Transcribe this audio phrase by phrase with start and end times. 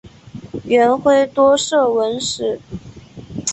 [0.65, 2.59] 元晖多涉文史。